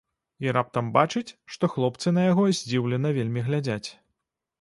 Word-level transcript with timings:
І 0.45 0.53
раптам 0.55 0.87
бачыць, 0.95 1.35
што 1.55 1.69
хлопцы 1.73 2.13
на 2.17 2.23
яго 2.29 2.45
здзіўлена 2.61 3.13
вельмі 3.19 3.45
глядзяць. 3.51 3.87